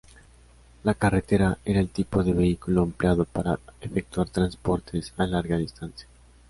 [0.83, 6.07] La carreta era el tipo de vehículo empleado para efectuar transportes a larga distancia.